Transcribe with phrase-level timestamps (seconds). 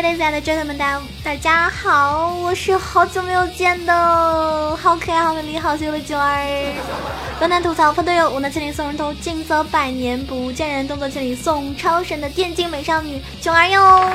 [0.00, 6.72] ladies and gentlemen，大大家好，我是好久没有见的好可爱、好美丽、好秀的囧儿。
[7.40, 14.08] 短男吐槽喷队友，无能千里送人头，近则百年不见人，动作千里送超神的电竞美少女囧儿哟。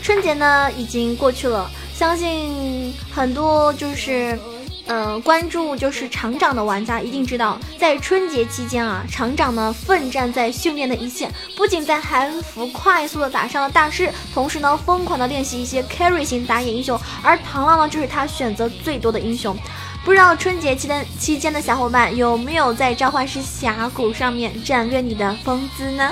[0.00, 4.38] 春节呢已经过去了，相信很多就是。
[4.88, 19.54] 呃，关注就是厂长的玩家一定知道，在春节期间啊，厂长呢奋战在训练的一线，不仅在韩服快速的打上了大师，同时呢疯狂的练习一些 carry 型打野英雄，而螳螂呢就是他选择最多的英雄。
[20.06, 26.10] 不知道春节期间期间的小伙伴有没有在召唤师峡谷上面展略你的风姿呢？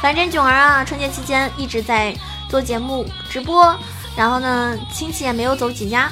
[0.00, 2.16] 反正囧儿啊，春节期间一直在
[2.48, 3.76] 做节目直播。
[4.16, 6.10] 然后呢，亲戚也没有走几家。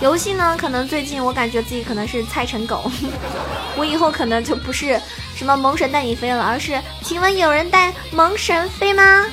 [0.00, 2.90] 游戏呢，可能最近我感觉自己可能是菜成狗。
[3.76, 5.00] 我以后可能就不是
[5.34, 9.26] 什么萌神带你飞了，而是请问有人带萌神飞吗？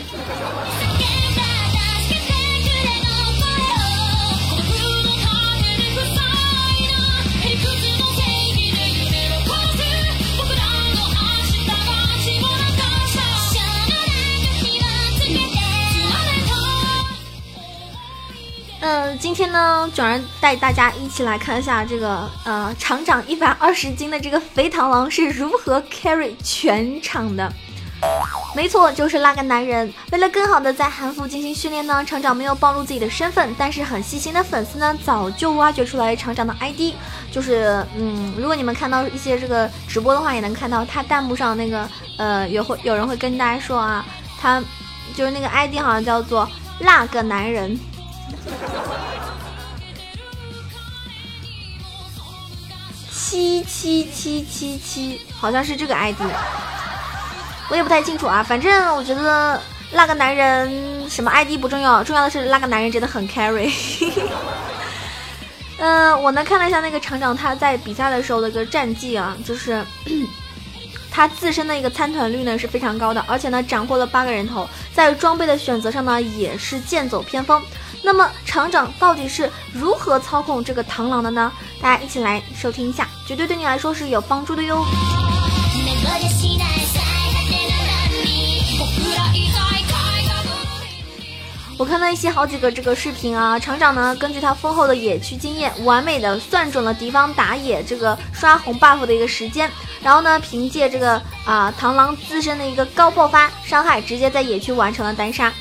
[19.19, 27.51] 今天呢，囧儿带大家一起来看一下这个呃，厂长一百二十斤的这个肥螳螂是如何 carry 全场的。
[28.55, 29.91] 没错，就是那个男人。
[30.11, 36.93] 为了更好的在韩服进行训练呢，厂长没有暴露自己的身份，但是很细心的粉丝呢，早就挖掘出来厂长的 ID。
[37.31, 44.05] 就是嗯，如果你们看到一些这个直播的话，也能看到他弹幕上那个呃，有会有人会跟大家说啊，
[44.39, 44.61] 他
[45.15, 46.47] 就是那个 ID 好像叫做
[46.79, 47.79] 那个男人。
[53.11, 56.21] 七七七七七，好像是这个 ID，
[57.69, 58.41] 我也不太清楚啊。
[58.41, 63.69] 反正我觉得那个男人什么 ID 不重要，重要的是那个男人真的很 carry。
[65.79, 69.83] 嗯， 我呢看了一下那个厂长他在比赛的时候的一个战绩啊，就是
[71.11, 77.61] 他自身的一个参团率呢是非常高的，而且呢斩获了八个人头，在装备的选择上呢也是剑走偏锋。
[78.01, 81.51] 那么厂长到底是如何操控这个螳螂的呢？
[81.81, 84.85] 大家一起来收听一下，绝对对你来说是有帮助的哟。
[91.77, 99.69] 我看到一些好几个这个视频啊，厂长呢根据他丰厚的野区经验，完美的算准了敌方打野这个刷红 buff 的一个时间，
[100.01, 105.51] 然后呢凭借这个啊螳螂自身的一个高爆发伤害，直接在野区完成了单杀。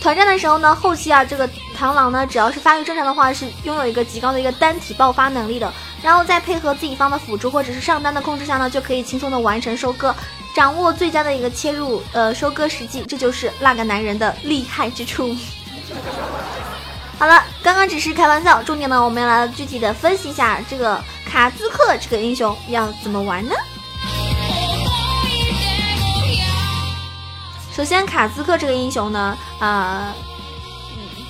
[0.00, 1.46] 团战的时候呢，后期啊，这个
[1.78, 5.70] 螳螂呢，只要是发育正常的话，是拥有一个极高的一个单体爆发能力的。
[6.02, 10.14] 然后再配合自己方的辅助或者是上单的控制下呢，就可以轻松的完成收割，
[10.54, 15.36] 掌握最佳的一个切入呃收割时机，这就是那个男人的厉害之处。
[17.18, 20.98] 好了，刚刚只是开玩笑，重点呢，我们要来具体的分析一下这个
[21.30, 23.54] 卡兹克这个英雄要怎么玩呢？
[27.72, 30.12] 首先，卡兹克这个英雄呢，呃，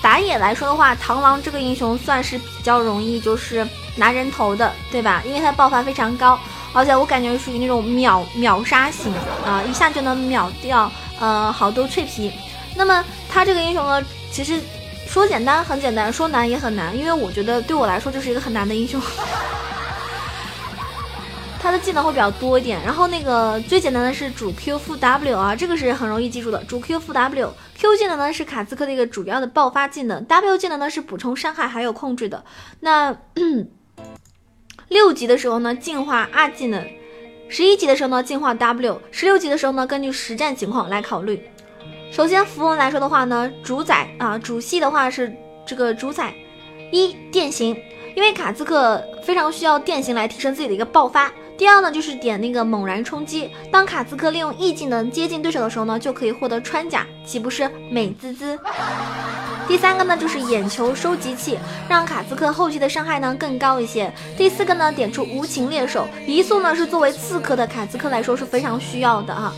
[0.01, 3.65] 打野来说的话，螳螂这个英雄算是比较容易就是
[3.95, 5.21] 拿人头的，对吧？
[5.25, 6.37] 因为他爆发非常高，
[6.73, 9.13] 而且我感觉属于那种秒秒杀型
[9.45, 12.31] 啊，一下就能秒掉呃好多脆皮。
[12.75, 14.59] 那么他这个英雄呢，其实
[15.07, 18.99] 说简单很简单，说难也很难，因为我觉得对我来说就是一个很难的英雄。
[21.61, 26.63] 他的技能会比较多一点，然后那个最简单的是主 Q 负 W 啊，这个是很容易记住的。
[26.63, 32.43] 主 Q 负 W，Q 技能呢是卡兹克的一个主要的爆发技能，W 技能呢是补充伤害还有控制的。
[32.79, 33.15] 那
[34.87, 36.83] 六级的时候呢进化 R 技能，
[37.47, 41.47] 十一级的时候呢进化 W，十六级的时候呢根据实战情况来考虑。
[42.11, 45.31] 首先符文来说的话呢，主宰啊主系的话是
[45.67, 46.33] 这个主宰
[46.91, 47.79] 一电刑，
[48.15, 51.31] 因为卡兹克非常需要电刑来提升自己的一个爆发。
[51.61, 53.51] 第二呢，就是点那个猛然冲击。
[53.71, 58.57] 当卡兹克利用 E 技能接近对手的时候呢，就可以获得穿甲，岂不是美滋滋？
[59.67, 64.11] 第三个呢，就是眼球收集器，让卡兹克后期的伤害呢更高一些。
[64.35, 69.53] 第四个呢，点出无情猎手，移速呢是作为刺客的卡兹克来说是非常需要的啊。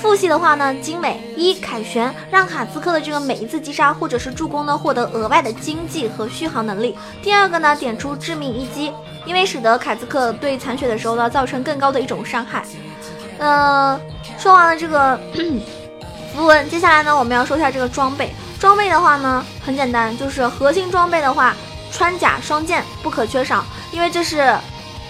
[0.00, 6.96] 副系的话呢，精美一凯旋，让卡兹克的这个每一次击杀或者是助攻呢，获得额外的经济和续航能力。
[7.22, 8.92] 第二个呢，点出致命一击。
[9.26, 12.64] 因为使得卡兹克对残血的时候呢，造成更高的一种伤害。
[13.38, 14.00] 嗯，
[14.38, 15.20] 说完了这个
[16.34, 18.32] 符文，接下来呢，我们要说一下这个装备。
[18.58, 21.54] 装备的话呢，很简单，就是核心装备的话，
[21.92, 23.62] 穿甲双剑不可缺少，
[23.92, 24.56] 因为这是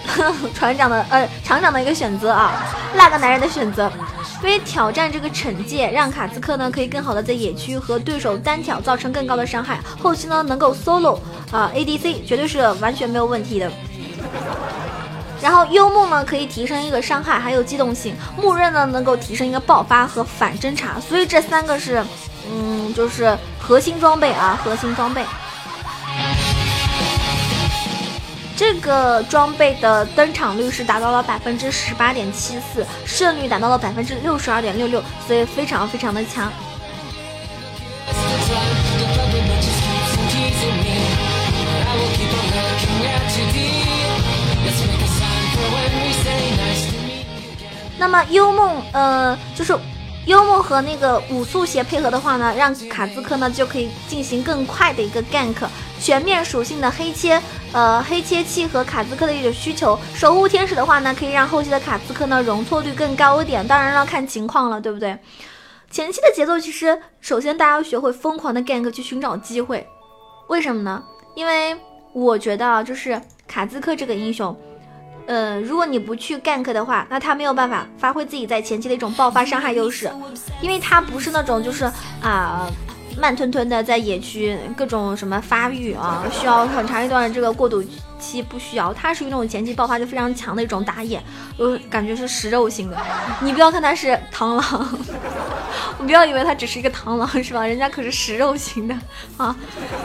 [0.53, 2.51] 船长的呃厂长的一个选择啊，
[2.95, 3.91] 那个男人的选择。
[4.41, 11.19] 因为挑战这个惩戒，让卡兹克呢可以更好的在野区和对手单挑造成更高的伤害，后期呢能够 solo
[11.51, 13.69] 啊 ADC 绝对是完全没有问题的。
[15.41, 22.01] 然后幽梦呢可以提升一个伤害，还有机动性；木刃呢能够提升一个爆发和反侦查，所以这三个是，
[22.49, 25.25] 嗯，就是核心装备啊，核心装备。
[28.59, 36.51] 这个装备的登场率是达到了百分之十八点七四，胜率达到了百分之六十二点六六，所以非常非常的强。
[47.97, 49.73] 那么幽梦，呃，就是。
[50.25, 55.55] 幽默和那个五速鞋配合的话呢，让卡兹克呢就可以进行更快的一个 gank，
[55.99, 57.41] 全面属性的黑切，
[57.73, 59.99] 呃黑切器和卡兹克的一种需求。
[60.15, 65.17] 守护天使的话呢，可以让后期的卡兹克呢容错率更高一点，当然要看情况了，对不对？
[65.91, 69.87] 前期的节奏其实，首先大家要学会疯狂的 gank 去寻找机会，
[70.47, 71.03] 为什么呢？
[71.35, 71.75] 因为
[72.13, 74.55] 我觉得啊，就是卡兹克这个英雄。
[75.25, 80.11] 呃，如果你不去 gank 的话，那他没有办法发挥自己在前期的一种爆发伤害优势，
[80.61, 81.85] 因为他不是那种就是
[82.21, 82.67] 啊
[83.17, 87.83] 慢吞吞的在野区各种什么发育啊，需要很长一段这个过渡
[88.19, 91.21] 期，不需要，他属于那种前期爆发就非常强的一种打野，
[91.57, 92.97] 我感觉是食肉型的。
[93.41, 94.99] 你不要看他是螳螂，
[95.99, 97.65] 你不要以为他只是一个螳螂是吧？
[97.65, 98.95] 人家可是食肉型的
[99.37, 99.55] 啊，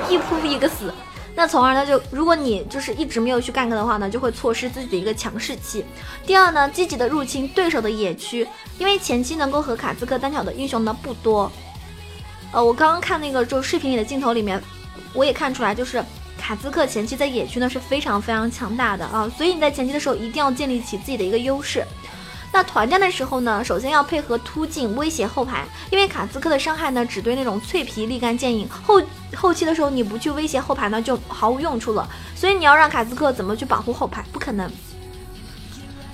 [0.08, 0.92] 一扑一个死。
[1.36, 5.84] 那从而呢，就如果你就是一直没有去 gank 的话呢，就会错失自己的一个强势期。
[6.24, 8.46] 第二呢，积极的入侵对手的野区，
[8.78, 11.50] 因为前期能够和卡兹克单挑的英雄呢不多。
[12.54, 14.62] 呃，我刚刚看那个就视频里的镜头里面，
[15.12, 16.02] 我也看出来，就是
[16.38, 21.84] 卡兹克前期在野区呢是非常非常强大的啊，所以你在前期的时候一定要建立起自己的一个优势。
[22.52, 29.02] 那团战的时候呢，首先要配合突进威胁后排，因为卡兹克的伤害呢只对那种脆皮立竿见影，后
[29.34, 32.08] 后期的时候你不去威胁后排呢就毫无用处了。
[32.36, 34.70] 所以你要让卡兹克怎么去保护后排，不可能。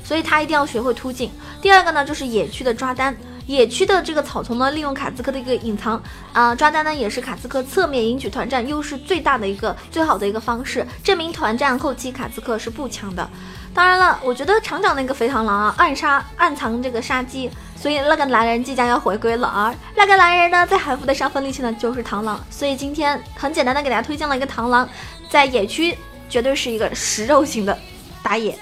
[0.02, 1.30] 所以他一定要学会突进。
[1.60, 3.14] 第二个呢就是野区的抓单，
[3.50, 6.00] 野区的这个草丛呢利用卡兹克的一个隐藏
[6.32, 13.28] 啊抓单呢也是卡兹克侧面赢取团战优势最大的一个最好的一个方式，证明团战后期卡兹克是不强的。
[13.74, 19.74] 当然了，我觉得厂长那个肥螳螂啊，暗杀暗藏这个杀机，所以那个男人即将要回归了啊。
[19.96, 22.40] 那个男人呢，在韩服的上分利器呢，就是螳螂。
[22.50, 24.88] 所以今天很简单的给大家推荐了一个螳螂，
[25.28, 25.98] 在野区
[26.28, 27.76] 绝对是一个食肉型的
[28.22, 28.56] 打野。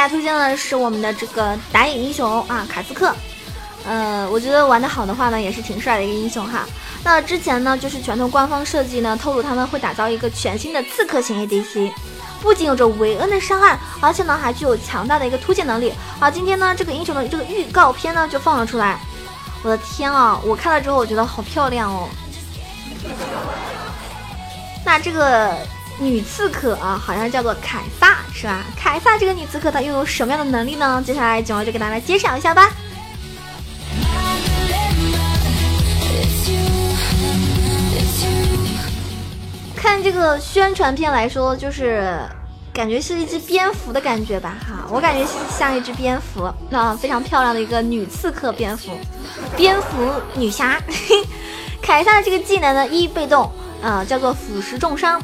[0.00, 3.14] 家推荐的是我们的这个打野英雄啊，卡斯克。
[3.86, 6.66] 呃，我觉得玩的好的话呢，也是挺帅的一个英雄哈。
[7.02, 11.90] 那之前呢，就是拳头官方设计呢，透露他们会打造一个全新的刺客型 ADC，
[12.40, 15.92] 不仅有着维恩的伤害，而且呢还具有强大的一个突进能力。
[16.18, 18.98] 好，今天呢这个英雄的这个预告片呢就放了出来。
[19.62, 22.08] 我的天啊，我看了之后我觉得好漂亮哦。
[24.84, 25.56] 那这个。
[26.00, 28.64] 女刺客啊，好像叫做凯撒，是吧？
[28.74, 31.02] 凯撒这个女刺客她拥有什么样的能力呢？
[31.06, 32.70] 接下来九儿就给大家来介绍一下吧。
[39.76, 42.18] 看这个宣传片来说，就是
[42.72, 44.56] 感觉是一只蝙蝠的感觉吧？
[44.66, 48.98] 哈，我感觉像一只蝙蝠，那非常漂亮的一个女刺客蝙蝠，
[49.54, 50.80] 蝙蝠女侠。
[51.82, 53.50] 凯撒的这个技能呢，一被动，
[53.82, 55.20] 啊，叫做腐蚀重伤。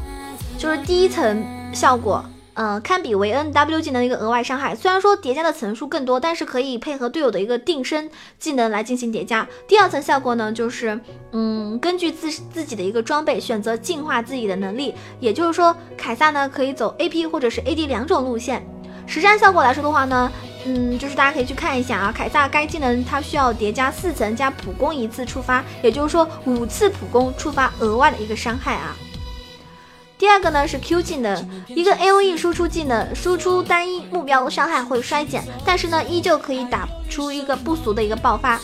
[0.59, 4.75] 就是第一层效果，嗯，堪比维恩 W 技能的一个额外伤害。
[4.75, 9.47] 虽然说叠加的层数更多，但是可以配合队友的一个定身技能来进行叠加。
[9.69, 10.99] 第二层效果呢，就是
[11.33, 14.95] 嗯，根据自自己的一个装备选择进化自己的能力。
[15.21, 18.67] 也就是说，凯撒呢可以走 AP 或者是 AD 两种路线。
[19.07, 20.33] 实战效果来说的话呢，
[20.65, 28.97] 嗯，就是大家可以去看一下啊，凯撒该技能它需要叠加四层加普攻一次触发，也就是说五次普攻触发额外的一个伤害啊。
[30.27, 38.61] 第二个呢是 Q 技能，一个 A O E 输出技能，输出单一目标伤害会衰减，但是呢依旧可以打出一个不俗的一个爆发，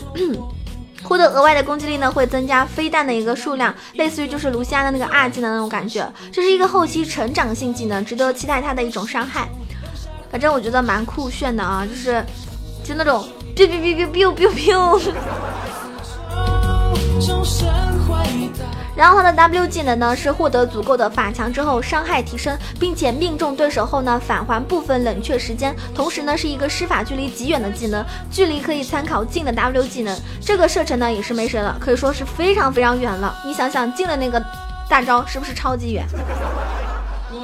[1.05, 9.49] 获得额外的攻击力呢会增加飞弹的一个数量，类似于就是卢锡安的那个 R 技能那种感觉，这是一个后期成长性技能，值得期待它的一种伤害。
[10.33, 12.25] 反正我觉得蛮酷炫的啊，就是
[12.83, 15.13] 就那种 biu biu biu biu biu biu。
[18.97, 33.35] 然后他的 W 技能呢是获得足够的法强之后伤害提升，并且命中对手后呢返还部分冷却时间，同时呢是一个施法距离极远的技能，距离可以参考近的 W 技能，这个射程呢也是没谁了，可以说是非常非常远了。
[33.47, 34.43] 你想想近的那个
[34.89, 36.05] 大招是不是超级远？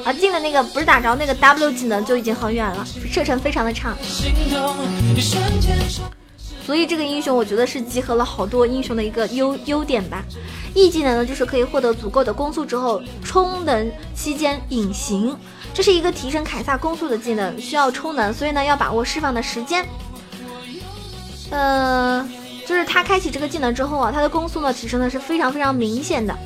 [0.05, 3.97] 啊近的那个不是大招，那个 W 技能就已经很远了，射程非常的长。
[6.69, 10.23] 所以这个英雄我觉得是集合了好多英雄的一个优优点吧。
[10.75, 15.35] E 技能呢，就是可以获得足够的攻速之后，充能期间隐形，
[15.73, 19.83] 这是一个提升凯撒攻速的技能，需要充能，所以呢要把握释放的时间。
[21.49, 22.29] 呃，
[22.67, 26.37] 就是他开启这个技能之后啊，他的攻速呢提升的是非常非常明显的。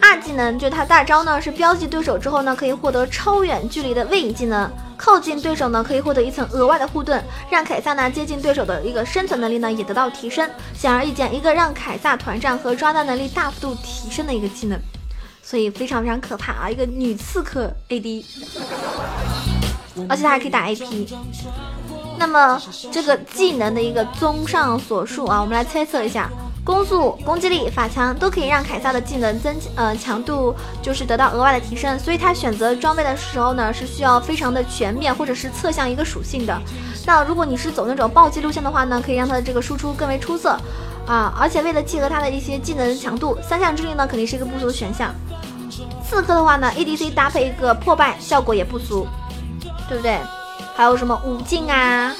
[0.00, 4.70] 二技能就他大招呢是标记对手之后呢，可以获得超远距离的位移技能。
[5.00, 7.18] 靠近对手呢，可以获得一层额外的护盾，
[7.50, 10.46] 让凯撒呢接近对手的一个生存能力呢也得到提升。
[10.74, 14.78] 显而易见，一个让凯撒团战和抓单能力大幅度提升的一个技能，
[15.42, 16.68] 所以非常非常可怕啊！
[16.68, 18.24] 一个女刺客 AD，
[20.06, 21.14] 而且它还可以打 AP。
[22.18, 22.60] 那么
[22.92, 26.28] 这个技能的一个综上所述啊，我们来猜测一下。
[26.70, 36.56] 攻速、攻击力、法强都可以让凯撒的技能增呃强度就是得到额外的提升，所以他选择装备的时候呢是需要非常的全面或者是侧向一个属性的。
[37.04, 40.56] 那如果你是走那种暴击路线的话呢，可以让他的这个输出更为出色
[41.08, 41.34] 啊！
[41.36, 45.12] 而且为了契合他的一些技能强度，三项之力呢肯定是一个不俗的选项。
[46.08, 49.08] 刺客的话呢，ADC 搭配一个破败效果也不俗，
[49.88, 50.18] 对不对？
[50.76, 52.14] 还有什么无尽啊，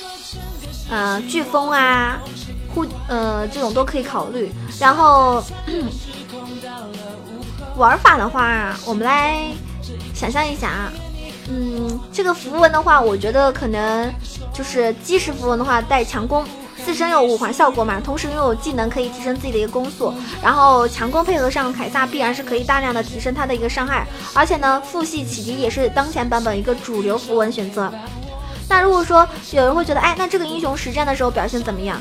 [0.91, 2.19] 嗯，飓风啊。
[2.75, 4.51] 护呃，这种都可以考虑。
[4.79, 5.43] 然后
[7.77, 9.45] 玩法的话，我们来
[10.15, 10.93] 想象一下啊，
[11.49, 14.13] 嗯，这个符文的话，我觉得可能
[14.53, 16.45] 就是基石符文的话带强攻，
[16.85, 20.13] 自身有五环效果嘛，同时拥有技能可以提升自己的一个攻速，
[20.43, 24.07] 然后强攻配合上凯撒，必然是可以大量的提升他的一个伤害。
[24.35, 27.91] 而且呢，父系启迪也是当前版本一个主流符文选择。
[28.69, 32.01] 那如果说有人会觉得，哎，那这个英雄实战的时候表现怎么样？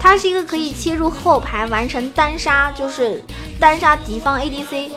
[0.00, 3.22] 它是一个可以切入后排完成单杀，就是
[3.60, 4.90] 单杀敌方 ADC，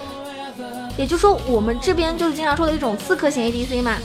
[0.97, 3.97] 也就是说我们这边就是经常说的一种刺客型 ADC 嘛。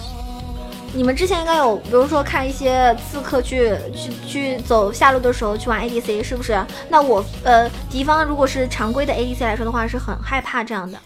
[0.95, 6.59] 你们之前应该有，比如说看一些刺客去去去走下路的时候去玩 ADC，是不是？
[6.89, 10.99] 那我呃敌方如果是常规的 ADC 来说的话，是很害怕这样的。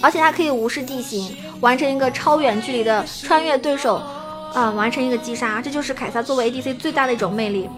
[0.00, 4.00] 而且它可以无视地形，完成一个超远距离的穿越对手。
[4.54, 7.68] 啊，完成一个击杀，这就是凯撒作为 ADC 最大的一种魅力。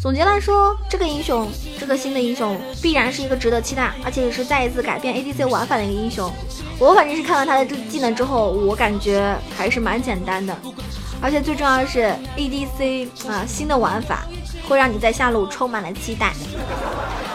[0.00, 6.30] 总结来说，这个英雄，这个新的英雄必然是一个值得期待，而且也是再一次改变 ADC 玩法的一个英雄。
[6.78, 10.56] 我反正是看了他的这个技能之后，我感觉还是蛮简单的，
[11.20, 14.24] 而且最重要的是 ADC 啊，新的玩法
[14.68, 16.32] 会让你在下路充满了期待。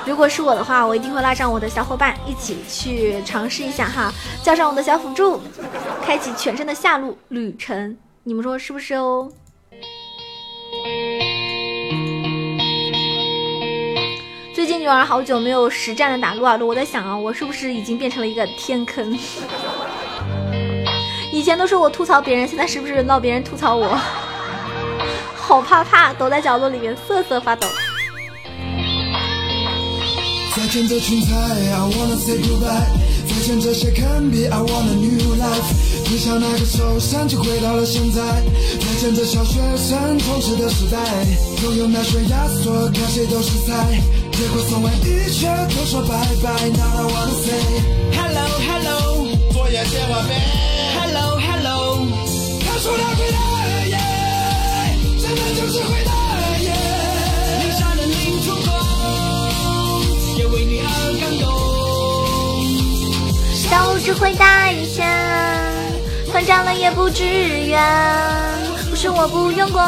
[0.06, 5.42] 如果是我的话，我一定会拉上我的小伙伴一起去尝试一下哈，叫上我的小辅助，
[6.06, 7.98] 开启全身的下路旅程。
[8.26, 9.30] 你们说是不是哦？
[14.56, 19.12] 最近女儿好久没有实战的打撸啊撸，我在想啊，我是不是已经变成了一个天坑？
[21.34, 24.00] 以前都是我吐槽别人，现在是不是闹别人吐槽我？
[25.36, 27.68] 好怕怕，躲在角落里面瑟瑟发抖。
[30.74, 32.90] 再见这群才，I wanna say goodbye。
[33.30, 35.70] 再见这些坑逼，I want a new life。
[36.04, 38.42] 只想那个手伸就回到了现在。
[38.82, 40.98] 再见这小学生同时的时代，
[41.62, 44.02] 拥有那悬崖索，看谁都是菜。
[44.32, 47.54] 结果送完一圈都说拜拜，Now I wanna say
[48.18, 50.34] hello hello，作业写完没
[50.98, 52.08] ？Hello hello，
[52.66, 54.00] 看书了回来耶，
[55.22, 56.23] 真的就是回来
[64.04, 65.02] 只会大一些，
[66.30, 67.82] 团战了也不支援，
[68.90, 69.80] 不是我不用功，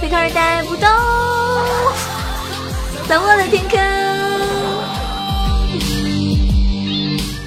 [0.00, 0.88] 贝壳儿带不动，
[3.06, 3.78] 在我的天坑。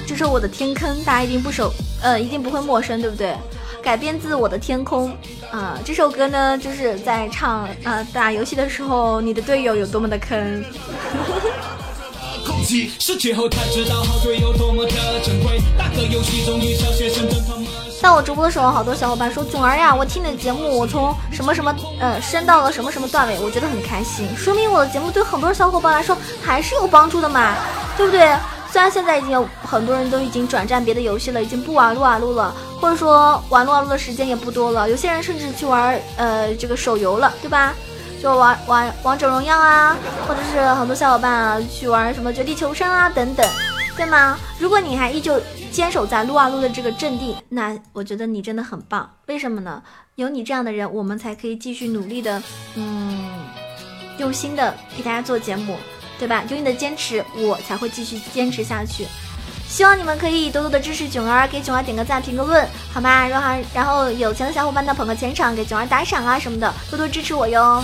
[0.06, 3.34] 这是我的天坑，大家一定不熟，呃，一定不会陌生，对不对？
[3.82, 5.10] 改编自我的天空
[5.50, 10.64] 啊，这首歌呢，就是在唱啊，打游戏的时候，你的队友有多么的坑。
[18.00, 27.54] 在我直播的时候，好多小伙伴说：“囧儿呀，我听你的节目，我从什么什么呃升到了什么什么段位，我觉得很开心，说明我的节目对很多小伙伴来说还是有帮助的嘛，
[27.98, 28.34] 对不对？
[28.72, 34.88] 虽然现在已经有很多人都已经转战别的游戏了，已经不玩撸啊撸了，或者说玩撸啊撸的时间也不多了。
[34.88, 37.74] 有些人甚至去玩呃这个手游了，对吧？
[38.24, 39.94] 就玩玩王者荣耀啊，
[40.26, 43.46] 或者是很多小伙伴啊去玩什么绝地求生啊等等，
[43.98, 44.38] 对吗？
[44.58, 45.38] 如果你还依旧
[45.70, 49.10] 坚守在撸啊撸的这个阵地，那我觉得你真的很棒。
[49.26, 49.82] 为什么呢？
[50.14, 52.42] 有你这样的人，我们才可以继续努力的，
[52.76, 53.44] 嗯，
[54.16, 55.76] 用心的给大家做节目。
[56.16, 56.44] 对吧？
[56.48, 59.06] 有你的坚持，我才会继续坚持下去。
[59.66, 63.26] 希望你们可以多多的支持囧儿，给囧儿点个赞，评个论，好吗？
[63.26, 67.82] 然后然后有钱的小伙伴呢捧个钱场，给囧儿打赏啊什么的，多多支持我哟。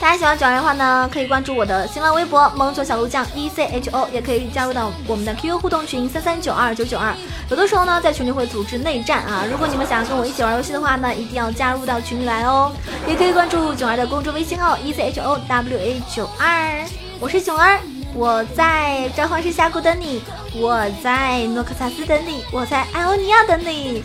[0.00, 7.12] 大家喜欢九儿的话呢，可以关注我的新浪微博“萌九小鹿酱 E C H O”，也可以加入到我们的 QQ 互动群三三九二九九二。
[7.50, 9.44] 有的时候呢，在群里会组织内战啊。
[9.50, 12.72] 如果你们想要跟我一起玩游戏的话呢，一定要加入到群里来哦。
[13.08, 16.86] 也可以关注囧儿的公众微信号 E C H O W A 九二，
[17.18, 17.80] 我是囧儿，
[18.14, 20.22] 我在召唤师峡谷等你，
[20.54, 24.04] 我在诺克萨斯等你，我在艾欧尼亚等你，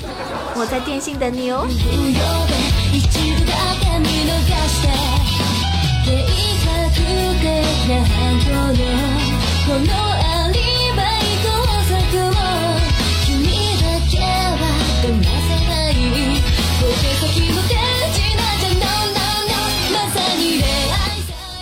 [0.56, 1.68] 我在电信等你哦。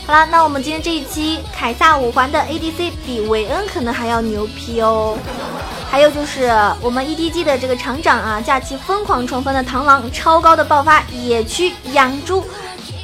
[0.07, 5.17] 好了，那我们今天这一期凯撒五环的 ADC 比韦恩可能还要牛批哦。
[5.89, 12.45] 还有就是我们 EDG 的这个厂长啊，假期疯狂冲锋的螳螂，超高的爆发野区养猪。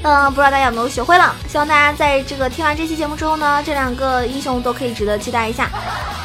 [0.03, 1.35] 嗯，不知道大家有没有学会了？
[1.49, 5.69] 希望大家在这个听完这期节目之后呢，这两个英雄都可以值得期待一下，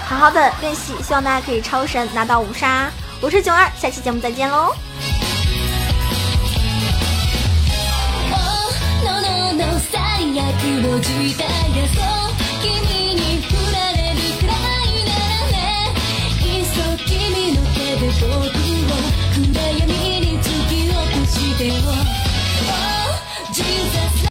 [0.07, 0.93] 好好的练习。
[1.03, 2.89] 希望大家可以超神拿到五杀！
[3.21, 4.73] 我是九二，下期节目再见喽！